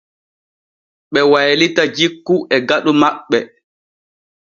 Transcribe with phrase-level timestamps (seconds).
[1.13, 3.39] Ɓe baylita jikku e faɗu maɓɓe.